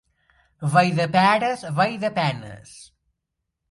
Valldeperes, 0.75 1.69
vall 1.79 1.97
de 2.07 2.13
penes. 2.19 2.77